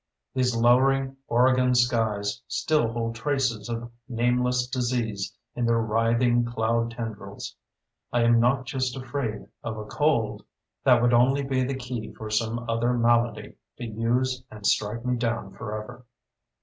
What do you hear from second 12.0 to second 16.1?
for some other malady to use and strike me down forever.